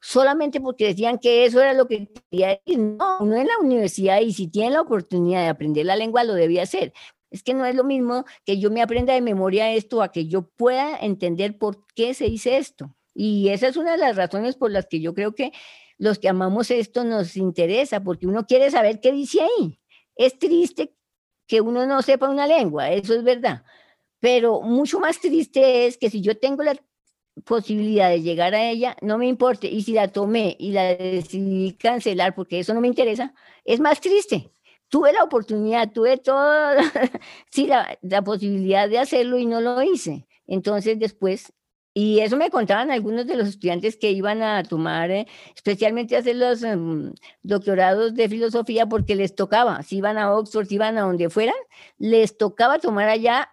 [0.00, 2.78] solamente porque decían que eso era lo que quería ir.
[2.78, 6.34] No, uno en la universidad y si tiene la oportunidad de aprender la lengua lo
[6.34, 6.92] debía hacer.
[7.30, 10.26] Es que no es lo mismo que yo me aprenda de memoria esto a que
[10.26, 12.94] yo pueda entender por qué se dice esto.
[13.14, 15.52] Y esa es una de las razones por las que yo creo que
[15.98, 19.80] los que amamos esto nos interesa, porque uno quiere saber qué dice ahí.
[20.14, 20.94] Es triste
[21.46, 23.64] que uno no sepa una lengua, eso es verdad.
[24.20, 26.76] Pero mucho más triste es que si yo tengo la
[27.44, 29.68] posibilidad de llegar a ella, no me importe.
[29.68, 33.34] Y si la tomé y la decidí cancelar porque eso no me interesa,
[33.64, 34.50] es más triste.
[34.88, 36.76] Tuve la oportunidad, tuve toda
[37.50, 40.26] sí, la, la posibilidad de hacerlo y no lo hice.
[40.46, 41.52] Entonces después
[41.98, 46.36] y eso me contaban algunos de los estudiantes que iban a tomar, eh, especialmente hacer
[46.36, 51.00] los em, doctorados de filosofía, porque les tocaba, si iban a Oxford, si iban a
[51.00, 51.54] donde fueran,
[51.96, 53.50] les tocaba tomar allá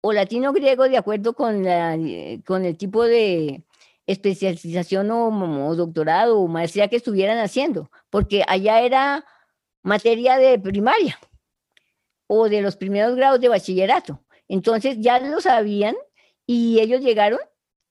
[0.00, 3.62] o latino griego de acuerdo con, la, eh, con el tipo de
[4.06, 9.26] especialización o doctorado o maestría que estuvieran haciendo, porque allá era
[9.82, 11.18] materia de primaria
[12.26, 14.24] o de los primeros grados de bachillerato.
[14.48, 15.96] Entonces ya lo sabían
[16.46, 17.40] y ellos llegaron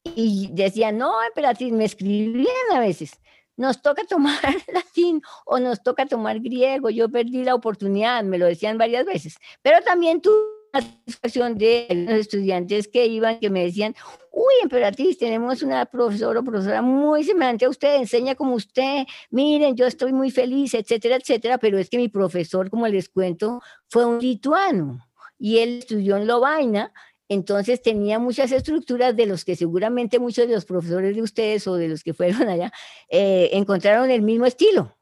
[0.04, 3.19] y decían, no, emperatriz, me escribían a veces,
[3.56, 4.39] nos toca tomar
[4.73, 9.36] latín o nos toca tomar griego, yo perdí la oportunidad, me lo decían varias veces,
[9.62, 10.32] pero también la
[10.71, 13.95] satisfacción de los estudiantes que iban, que me decían,
[14.31, 19.75] uy, emperatriz, tenemos una profesora o profesora muy semejante a usted, enseña como usted, miren,
[19.75, 24.05] yo estoy muy feliz, etcétera, etcétera, pero es que mi profesor, como les cuento, fue
[24.05, 25.07] un lituano
[25.38, 26.93] y él estudió en Lovaina
[27.31, 31.75] entonces tenía muchas estructuras de los que seguramente muchos de los profesores de ustedes o
[31.75, 32.73] de los que fueron allá
[33.07, 34.97] eh, encontraron el mismo estilo.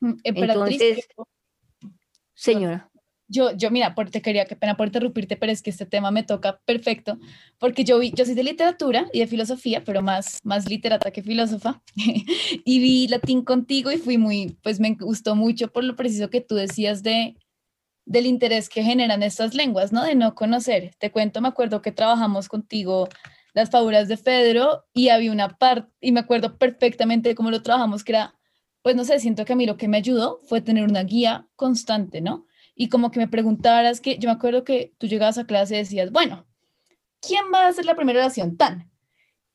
[0.00, 1.08] Mm, Entonces,
[2.34, 2.90] señora.
[3.28, 6.22] Yo, yo, mira, te quería, qué pena por interrumpirte, pero es que este tema me
[6.22, 7.18] toca perfecto,
[7.58, 11.22] porque yo vi, yo soy de literatura y de filosofía, pero más, más literata que
[11.22, 11.82] filósofa,
[12.64, 16.40] y vi latín contigo y fui muy, pues me gustó mucho por lo preciso que
[16.40, 17.36] tú decías de,
[18.06, 20.04] del interés que generan estas lenguas, ¿no?
[20.04, 20.94] De no conocer.
[20.98, 23.08] Te cuento, me acuerdo que trabajamos contigo
[23.52, 28.04] las fábulas de Fedro y había una parte, y me acuerdo perfectamente cómo lo trabajamos,
[28.04, 28.34] que era,
[28.82, 31.48] pues no sé, siento que a mí lo que me ayudó fue tener una guía
[31.56, 32.45] constante, ¿no?
[32.76, 35.78] Y como que me preguntaras que, yo me acuerdo que tú llegabas a clase y
[35.78, 36.46] decías, bueno,
[37.20, 38.56] ¿quién va a hacer la primera oración?
[38.56, 38.92] Tan.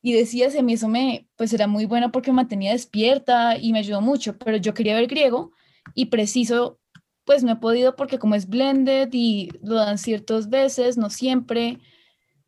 [0.01, 3.71] Y decías, a mí eso me, pues era muy bueno porque me mantenía despierta y
[3.71, 5.51] me ayudó mucho, pero yo quería ver griego
[5.93, 6.81] y preciso
[7.23, 11.79] pues no he podido porque como es blended y lo dan ciertas veces, no siempre,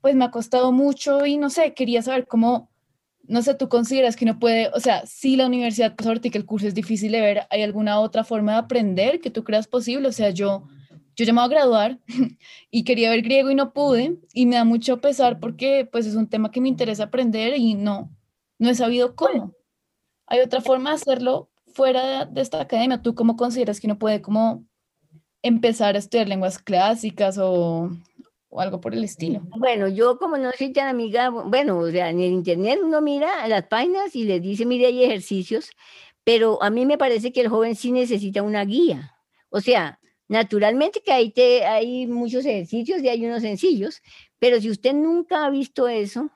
[0.02, 2.72] pues me ha costado mucho y no sé, quería saber cómo,
[3.24, 6.38] no sé, tú consideras que no puede, o sea, si la universidad, pues ahorita que
[6.38, 9.68] el curso es difícil de ver, ¿hay alguna otra forma de aprender que tú creas
[9.68, 10.08] posible?
[10.08, 10.68] O sea, yo,
[11.16, 12.00] yo llamaba a graduar
[12.72, 16.16] y quería ver griego y no pude y me da mucho pesar porque pues es
[16.16, 18.12] un tema que me interesa aprender y no,
[18.60, 19.54] no he sabido cómo.
[20.28, 24.22] ¿Hay otra forma de hacerlo fuera de esta academia, ¿tú cómo consideras que uno puede
[24.22, 24.66] como
[25.42, 27.90] empezar a estudiar lenguas clásicas o,
[28.54, 29.42] o algo por el estilo?
[29.58, 33.48] Bueno, yo como no soy tan amiga, bueno, o sea, en el internet uno mira
[33.48, 35.72] las páginas y le dice, mire, hay ejercicios,
[36.24, 39.18] pero a mí me parece que el joven sí necesita una guía.
[39.50, 44.02] O sea, naturalmente que hay, te, hay muchos ejercicios y hay unos sencillos,
[44.38, 46.30] pero si usted nunca ha visto eso,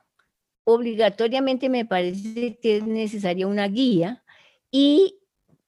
[0.64, 4.24] obligatoriamente me parece que es necesaria una guía
[4.72, 5.20] y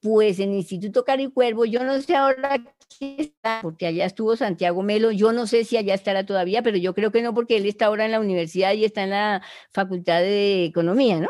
[0.02, 2.62] pues en el Instituto Caricuervo, yo no sé ahora
[2.98, 6.78] qué está, porque allá estuvo Santiago Melo, yo no sé si allá estará todavía, pero
[6.78, 9.42] yo creo que no, porque él está ahora en la universidad y está en la
[9.72, 11.30] Facultad de Economía, ¿no?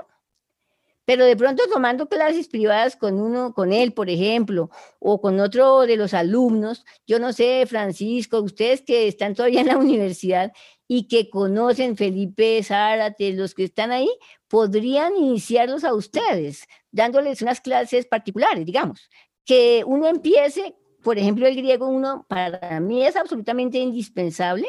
[1.10, 4.70] Pero de pronto tomando clases privadas con uno, con él, por ejemplo,
[5.00, 9.68] o con otro de los alumnos, yo no sé, Francisco, ustedes que están todavía en
[9.68, 10.52] la universidad
[10.88, 14.10] y que conocen Felipe Zárate, los que están ahí,
[14.48, 19.10] podrían iniciarlos a ustedes, dándoles unas clases particulares, digamos.
[19.46, 20.76] Que uno empiece,
[21.10, 24.68] por ejemplo, el griego, uno, para mí es absolutamente indispensable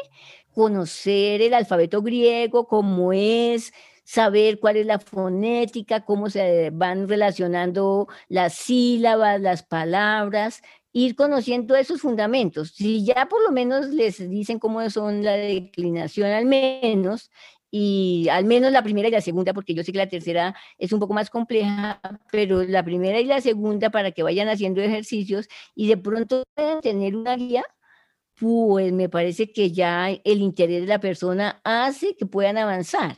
[0.55, 3.71] conocer el alfabeto griego, cómo es,
[4.03, 11.75] saber cuál es la fonética, cómo se van relacionando las sílabas, las palabras, ir conociendo
[11.75, 12.71] esos fundamentos.
[12.71, 17.29] Si ya por lo menos les dicen cómo son la declinación al menos,
[17.71, 20.91] y al menos la primera y la segunda, porque yo sé que la tercera es
[20.91, 25.47] un poco más compleja, pero la primera y la segunda para que vayan haciendo ejercicios
[25.73, 27.63] y de pronto pueden tener una guía,
[28.35, 33.17] pues me parece que ya el interés de la persona hace que puedan avanzar,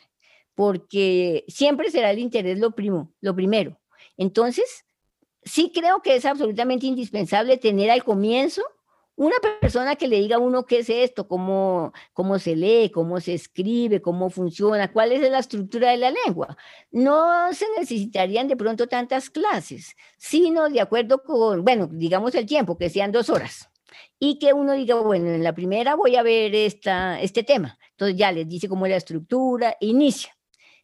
[0.53, 3.79] porque siempre será el interés lo, primo, lo primero.
[4.17, 4.85] Entonces,
[5.43, 8.61] sí creo que es absolutamente indispensable tener al comienzo
[9.15, 13.19] una persona que le diga a uno qué es esto, cómo, cómo se lee, cómo
[13.19, 16.57] se escribe, cómo funciona, cuál es la estructura de la lengua.
[16.91, 22.77] No se necesitarían de pronto tantas clases, sino de acuerdo con, bueno, digamos el tiempo,
[22.77, 23.69] que sean dos horas.
[24.19, 27.77] Y que uno diga, bueno, en la primera voy a ver esta, este tema.
[27.91, 30.35] Entonces ya les dice cómo es la estructura, inicia.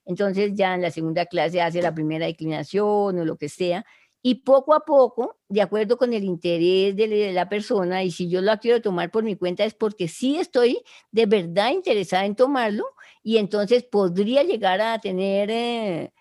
[0.06, 3.86] Entonces ya en la segunda clase hace la primera declinación o lo que sea
[4.22, 8.42] y poco a poco, de acuerdo con el interés de la persona, y si yo
[8.42, 12.84] lo quiero tomar por mi cuenta es porque sí estoy de verdad interesada en tomarlo
[13.24, 16.12] y entonces podría llegar a tener eh,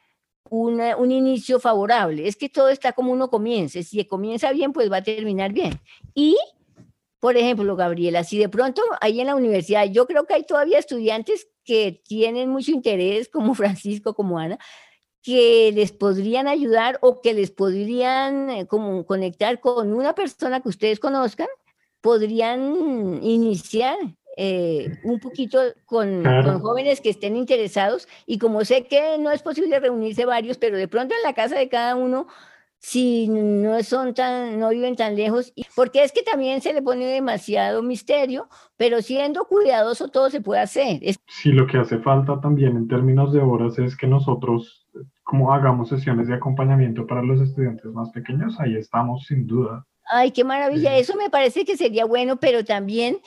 [0.50, 2.26] un inicio favorable.
[2.28, 3.82] Es que todo está como uno comience.
[3.82, 5.80] Si comienza bien, pues va a terminar bien.
[6.14, 6.36] Y,
[7.18, 10.78] por ejemplo, Gabriela, si de pronto ahí en la universidad, yo creo que hay todavía
[10.78, 14.58] estudiantes que tienen mucho interés, como Francisco, como Ana,
[15.28, 20.70] que les podrían ayudar o que les podrían eh, como conectar con una persona que
[20.70, 21.48] ustedes conozcan,
[22.00, 23.98] podrían iniciar
[24.38, 28.08] eh, un poquito con, con, jóvenes que estén interesados.
[28.24, 31.58] Y como sé que no es posible reunirse varios, pero de pronto en la casa
[31.58, 32.26] de cada uno
[32.80, 37.06] si no son tan, no viven tan lejos, porque es que también se le pone
[37.06, 41.00] demasiado misterio, pero siendo cuidadoso todo se puede hacer.
[41.26, 44.77] Sí, lo que hace falta también en términos de horas es que nosotros,
[45.28, 49.86] como hagamos sesiones de acompañamiento para los estudiantes más pequeños, ahí estamos sin duda.
[50.10, 53.18] Ay, qué maravilla, eso me parece que sería bueno, pero también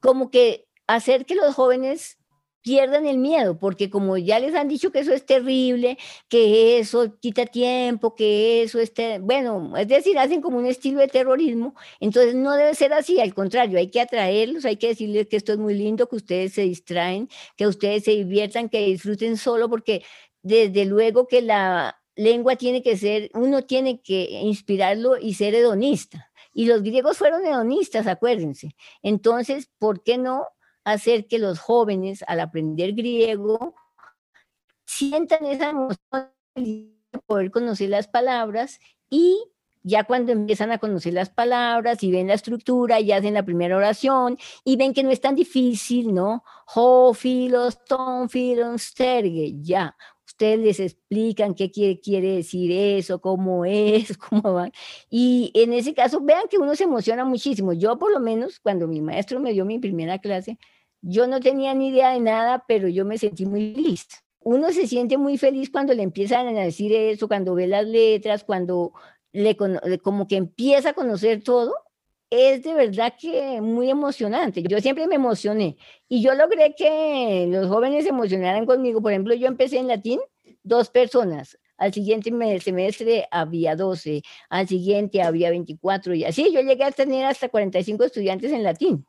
[0.00, 2.18] como que hacer que los jóvenes
[2.60, 5.96] pierdan el miedo, porque como ya les han dicho que eso es terrible,
[6.28, 11.06] que eso quita tiempo, que eso es, bueno, es decir, hacen como un estilo de
[11.06, 15.36] terrorismo, entonces no debe ser así, al contrario, hay que atraerlos, hay que decirles que
[15.36, 19.70] esto es muy lindo, que ustedes se distraen, que ustedes se diviertan, que disfruten solo,
[19.70, 20.02] porque
[20.48, 26.32] desde luego que la lengua tiene que ser, uno tiene que inspirarlo y ser hedonista.
[26.52, 28.74] Y los griegos fueron hedonistas, acuérdense.
[29.02, 30.46] Entonces, ¿por qué no
[30.84, 33.74] hacer que los jóvenes al aprender griego
[34.86, 36.90] sientan esa emoción de
[37.26, 38.80] poder conocer las palabras
[39.10, 39.44] y
[39.82, 43.76] ya cuando empiezan a conocer las palabras y ven la estructura y hacen la primera
[43.76, 46.42] oración y ven que no es tan difícil, ¿no?
[46.74, 49.96] Ho, filos, ton, filos, sterge, ya.
[50.38, 54.70] Ustedes les explican qué quiere, quiere decir eso, cómo es, cómo va.
[55.10, 57.72] Y en ese caso, vean que uno se emociona muchísimo.
[57.72, 60.56] Yo por lo menos, cuando mi maestro me dio mi primera clase,
[61.02, 64.06] yo no tenía ni idea de nada, pero yo me sentí muy feliz.
[64.38, 68.44] Uno se siente muy feliz cuando le empiezan a decir eso, cuando ve las letras,
[68.44, 68.92] cuando
[69.32, 71.74] le como que empieza a conocer todo.
[72.30, 74.62] Es de verdad que muy emocionante.
[74.62, 75.76] Yo siempre me emocioné
[76.08, 79.00] y yo logré que los jóvenes se emocionaran conmigo.
[79.00, 80.20] Por ejemplo, yo empecé en latín,
[80.62, 81.58] dos personas.
[81.78, 87.24] Al siguiente semestre había 12, al siguiente había 24 y así yo llegué a tener
[87.24, 89.06] hasta 45 estudiantes en latín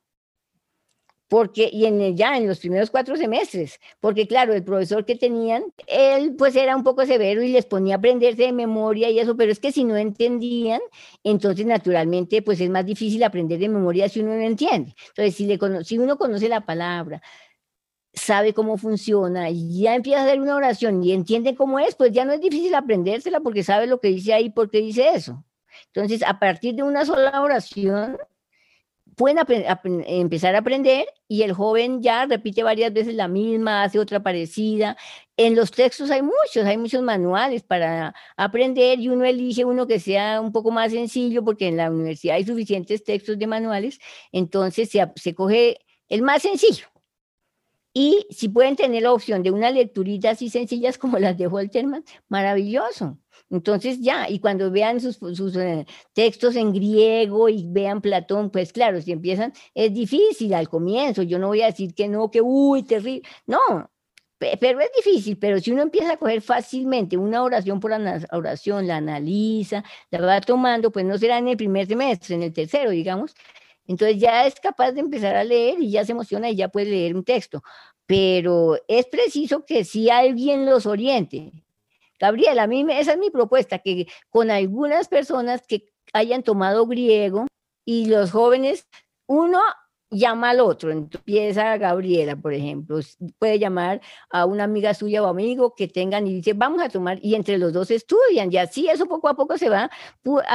[1.29, 5.63] porque, y en, ya en los primeros cuatro semestres, porque claro, el profesor que tenían,
[5.87, 9.37] él pues era un poco severo y les ponía a aprenderse de memoria y eso,
[9.37, 10.81] pero es que si no entendían,
[11.23, 14.95] entonces naturalmente pues es más difícil aprender de memoria si uno no entiende.
[15.09, 17.21] Entonces, si, le, si uno conoce la palabra,
[18.11, 22.11] sabe cómo funciona y ya empieza a hacer una oración y entiende cómo es, pues
[22.11, 25.45] ya no es difícil aprendérsela porque sabe lo que dice ahí, porque dice eso.
[25.93, 28.17] Entonces, a partir de una sola oración,
[29.19, 29.38] pueden
[30.08, 34.95] empezar a aprender y el joven ya repite varias veces la misma, hace otra parecida.
[35.36, 39.99] En los textos hay muchos, hay muchos manuales para aprender y uno elige uno que
[39.99, 43.99] sea un poco más sencillo porque en la universidad hay suficientes textos de manuales,
[44.32, 46.86] entonces se, se coge el más sencillo.
[47.93, 52.05] Y si pueden tener la opción de una lecturita así sencillas como las de Holterman,
[52.29, 53.17] maravilloso.
[53.49, 55.17] Entonces ya, y cuando vean sus,
[55.58, 61.23] eh, textos en griego y vean Platón, pues claro, si empiezan, es difícil al comienzo,
[61.23, 63.89] yo no voy a decir que no, que uy, terrible, no,
[64.38, 67.91] pero es difícil, pero si uno empieza a coger fácilmente una oración por
[68.32, 72.54] oración, la analiza, la va tomando, pues no será en el primer semestre, en el
[72.54, 73.36] tercero, digamos,
[73.89, 76.91] entonces ya es capaz de empezar a leer y ya se emociona y ya puede
[76.91, 77.63] leer un texto.
[78.06, 81.52] Pero es preciso que si alguien los oriente,
[82.19, 87.47] Gabriela, a mí esa es mi propuesta, que con algunas personas que hayan tomado griego
[87.86, 88.88] y los jóvenes,
[89.27, 89.60] uno
[90.12, 92.99] llama al otro, empieza Gabriela, por ejemplo,
[93.38, 97.19] puede llamar a una amiga suya o amigo que tengan y dice, vamos a tomar,
[97.21, 99.89] y entre los dos estudian, y así eso poco a poco se va,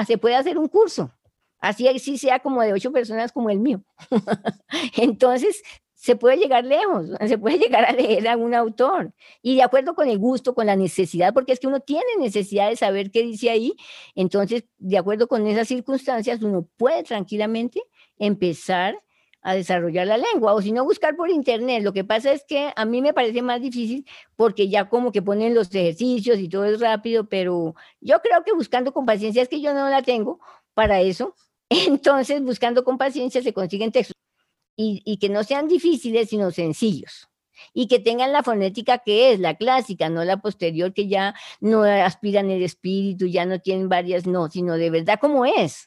[0.06, 1.12] se puede hacer un curso.
[1.60, 3.82] Así, así sea como de ocho personas como el mío.
[4.96, 5.62] Entonces,
[6.04, 9.94] se puede llegar lejos, se puede llegar a leer a un autor y de acuerdo
[9.94, 13.22] con el gusto, con la necesidad, porque es que uno tiene necesidad de saber qué
[13.22, 13.74] dice ahí,
[14.14, 17.80] entonces de acuerdo con esas circunstancias uno puede tranquilamente
[18.18, 19.02] empezar
[19.40, 21.82] a desarrollar la lengua, o si no, buscar por internet.
[21.82, 25.22] Lo que pasa es que a mí me parece más difícil porque ya como que
[25.22, 29.48] ponen los ejercicios y todo es rápido, pero yo creo que buscando con paciencia es
[29.48, 30.40] que yo no la tengo
[30.74, 31.34] para eso.
[31.70, 34.23] Entonces, buscando con paciencia se consiguen textos
[34.76, 37.28] y, y que no sean difíciles, sino sencillos
[37.72, 41.82] y que tengan la fonética que es la clásica, no la posterior que ya no
[41.82, 45.86] aspiran el espíritu, ya no tienen varias, no, sino de verdad como es,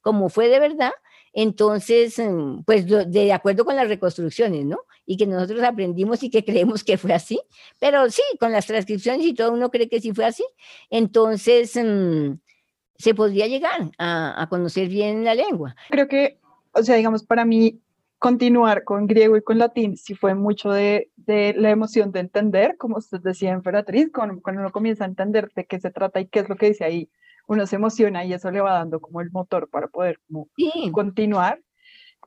[0.00, 0.92] como fue de verdad,
[1.32, 4.78] entonces, mm, pues de acuerdo con las reconstrucciones, ¿no?
[5.04, 7.40] Y que nosotros aprendimos y que creemos que fue así,
[7.78, 10.44] pero sí, con las transcripciones y todo uno cree que sí fue así,
[10.90, 12.38] entonces mm,
[12.98, 15.76] se podría llegar a, a conocer bien la lengua.
[15.90, 16.38] Creo que,
[16.72, 17.80] o sea, digamos, para mí
[18.26, 22.76] continuar con griego y con latín sí fue mucho de, de la emoción de entender,
[22.76, 26.26] como usted decía, Emperatriz, cuando, cuando uno comienza a entender de qué se trata y
[26.26, 27.08] qué es lo que dice ahí,
[27.46, 30.48] uno se emociona y eso le va dando como el motor para poder como
[30.90, 31.60] continuar.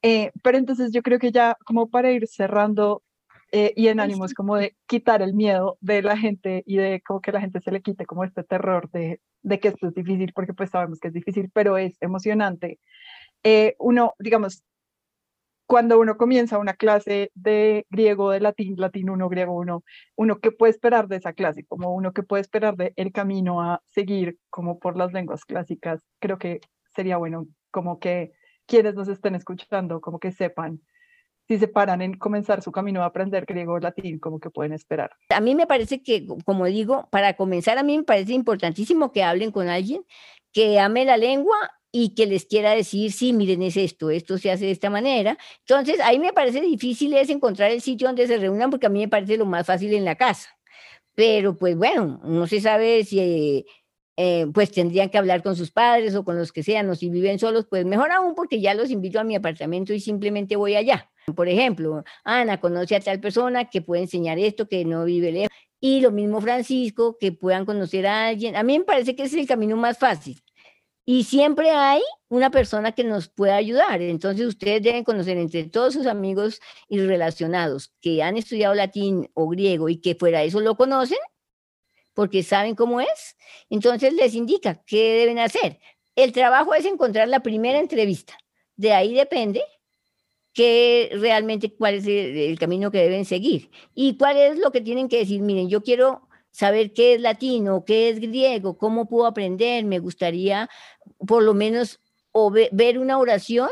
[0.01, 3.03] Eh, pero entonces yo creo que ya como para ir cerrando
[3.51, 7.19] eh, y en ánimos como de quitar el miedo de la gente y de como
[7.19, 10.31] que la gente se le quite como este terror de, de que esto es difícil,
[10.33, 12.79] porque pues sabemos que es difícil, pero es emocionante.
[13.43, 14.63] Eh, uno, digamos,
[15.69, 19.83] cuando uno comienza una clase de griego, de latín, latín 1, griego 1,
[20.15, 23.61] uno que puede esperar de esa clase, como uno que puede esperar de el camino
[23.61, 26.59] a seguir como por las lenguas clásicas, creo que
[26.95, 28.31] sería bueno como que
[28.65, 30.81] quienes nos estén escuchando, como que sepan
[31.47, 34.73] si se paran en comenzar su camino a aprender griego o latín, como que pueden
[34.73, 35.11] esperar.
[35.29, 39.21] A mí me parece que, como digo, para comenzar, a mí me parece importantísimo que
[39.21, 40.03] hablen con alguien
[40.51, 41.55] que ame la lengua
[41.91, 45.37] y que les quiera decir, sí, miren, es esto, esto se hace de esta manera.
[45.61, 48.99] Entonces, ahí me parece difícil es encontrar el sitio donde se reúnan porque a mí
[48.99, 50.49] me parece lo más fácil en la casa.
[51.15, 53.65] Pero pues bueno, no se sabe si
[54.17, 57.09] eh, pues tendrían que hablar con sus padres o con los que sean, o si
[57.09, 60.75] viven solos, pues mejor aún porque ya los invito a mi apartamento y simplemente voy
[60.75, 61.11] allá.
[61.35, 65.57] Por ejemplo, Ana conoce a tal persona que puede enseñar esto, que no vive lejos.
[65.81, 68.55] Y lo mismo Francisco, que puedan conocer a alguien.
[68.55, 70.41] A mí me parece que ese es el camino más fácil
[71.11, 73.99] y siempre hay una persona que nos pueda ayudar.
[73.99, 79.47] Entonces ustedes deben conocer entre todos sus amigos y relacionados que han estudiado latín o
[79.47, 81.17] griego y que fuera eso lo conocen,
[82.13, 83.35] porque saben cómo es.
[83.71, 85.79] Entonces les indica qué deben hacer.
[86.15, 88.37] El trabajo es encontrar la primera entrevista.
[88.75, 89.63] De ahí depende
[90.53, 94.81] qué realmente cuál es el, el camino que deben seguir y cuál es lo que
[94.81, 95.41] tienen que decir.
[95.41, 99.85] Miren, yo quiero saber qué es latino, qué es griego, cómo puedo aprender.
[99.85, 100.69] Me gustaría
[101.25, 101.99] por lo menos
[102.71, 103.69] ver una oración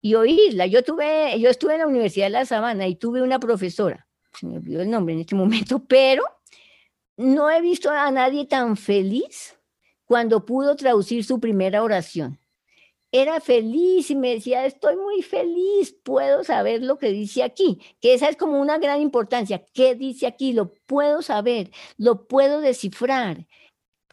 [0.00, 0.66] y oírla.
[0.66, 4.46] Yo tuve, yo estuve en la Universidad de La Sabana y tuve una profesora, se
[4.46, 6.24] me olvidó el nombre en este momento, pero
[7.16, 9.56] no he visto a nadie tan feliz
[10.04, 12.41] cuando pudo traducir su primera oración
[13.12, 18.14] era feliz y me decía, estoy muy feliz, puedo saber lo que dice aquí, que
[18.14, 20.54] esa es como una gran importancia, ¿qué dice aquí?
[20.54, 23.46] Lo puedo saber, lo puedo descifrar.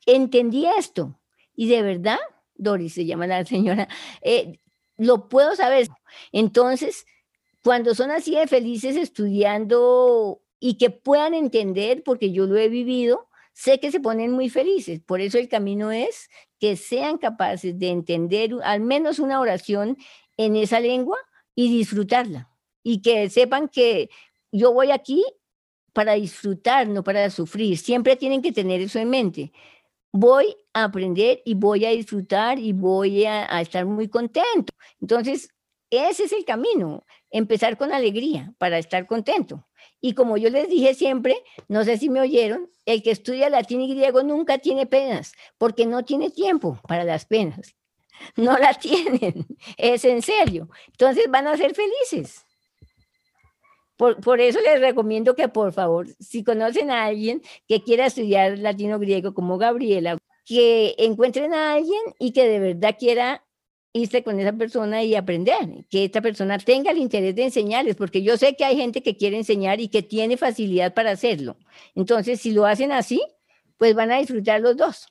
[0.05, 1.17] Entendí esto
[1.55, 2.19] y de verdad,
[2.55, 3.87] Doris se llama la señora,
[4.21, 4.59] eh,
[4.97, 5.87] lo puedo saber.
[6.33, 7.05] Entonces,
[7.63, 13.29] cuando son así de felices estudiando y que puedan entender, porque yo lo he vivido,
[13.53, 14.99] sé que se ponen muy felices.
[14.99, 16.29] Por eso el camino es
[16.59, 19.97] que sean capaces de entender al menos una oración
[20.37, 21.17] en esa lengua
[21.55, 22.49] y disfrutarla.
[22.83, 24.09] Y que sepan que
[24.51, 25.23] yo voy aquí
[25.93, 27.77] para disfrutar, no para sufrir.
[27.77, 29.51] Siempre tienen que tener eso en mente.
[30.11, 34.73] Voy a aprender y voy a disfrutar y voy a, estar muy contento.
[35.01, 35.49] Entonces,
[35.89, 39.67] ese es el camino, empezar con alegría para estar contento.
[40.01, 43.81] Y como yo les dije siempre, no sé si me oyeron, el que estudia latín
[43.81, 47.75] y griego nunca tiene penas, porque no tiene tiempo para las penas.
[48.35, 49.47] No la tienen,
[49.77, 50.67] es en serio.
[50.87, 52.45] Entonces van a ser felices.
[53.95, 58.59] Por, por, eso les recomiendo que por favor, si conocen a alguien que quiera estudiar
[58.59, 63.45] latino griego como Gabriela, que encuentren a alguien y que de verdad quiera
[63.93, 68.21] irse con esa persona y aprender, que esta persona tenga el interés de enseñarles, porque
[68.21, 71.57] yo sé que hay gente que quiere enseñar y que tiene facilidad para hacerlo.
[71.95, 73.21] Entonces, si lo hacen así,
[73.77, 75.07] pues van a disfrutar los dos.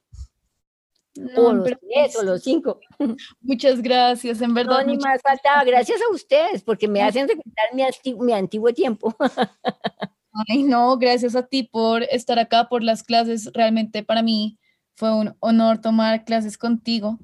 [1.36, 2.80] o los tres o los cinco.
[3.40, 4.84] Muchas gracias, en verdad.
[4.84, 5.64] No, ni más faltaba.
[5.64, 9.14] Gracias a ustedes, porque me hacen recordar mi, mi antiguo tiempo.
[10.48, 13.50] Ay, no, gracias a ti por estar acá, por las clases.
[13.54, 14.58] Realmente para mí
[14.94, 17.18] fue un honor tomar clases contigo.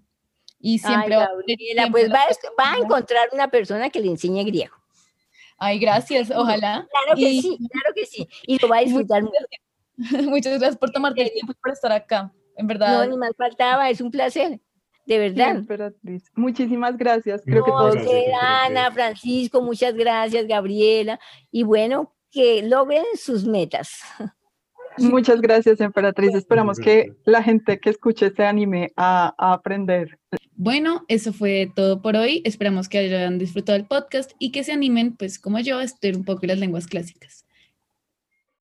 [0.67, 2.21] Y siempre, Ay, pues va,
[2.59, 4.75] va, a encontrar una persona que le enseñe griego.
[5.59, 6.89] Ay, gracias, ojalá.
[6.91, 8.27] Claro que sí, claro que sí.
[8.47, 9.37] Y lo va a disfrutar mucho.
[10.31, 13.05] Muchas gracias por tomarte el tiempo y por estar acá, en verdad.
[13.05, 14.59] No, ni más faltaba, es un placer.
[15.05, 15.51] de verdad.
[15.51, 16.33] emperatriz.
[16.35, 17.43] Muchísimas gracias.
[17.45, 17.97] Creo que todos.
[17.97, 18.25] Usted.
[18.41, 21.21] Ana, Francisco, muchas gracias, Gabriela.
[21.51, 24.01] Y bueno, que logren sus metas.
[24.97, 26.35] Muchas gracias, emperatriz.
[26.35, 30.19] Esperamos Muchas que la gente que escuche se anime a, a aprender.
[30.57, 32.41] Bueno, eso fue todo por hoy.
[32.45, 36.17] Esperamos que hayan disfrutado el podcast y que se animen, pues como yo, a estudiar
[36.17, 37.44] un poco las lenguas clásicas.